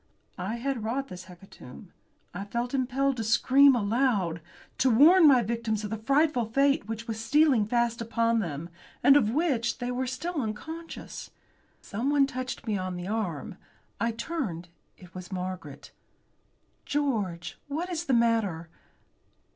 [0.39, 1.93] I had wrought this hecatomb.
[2.33, 4.41] I felt impelled to scream aloud.
[4.79, 8.69] To warn my victims of the frightful fate which was stealing fast upon them,
[9.03, 11.29] and of which they were still unconscious.
[11.83, 13.57] Someone touched me on the arm.
[13.99, 14.69] I turned.
[14.97, 15.91] It was Margaret!
[16.83, 18.69] "George, what is the matter?"